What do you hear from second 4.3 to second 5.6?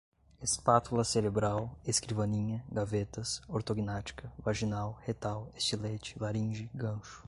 vaginal, retal,